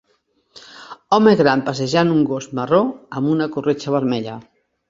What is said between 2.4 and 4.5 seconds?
marró amb una corretja vermella.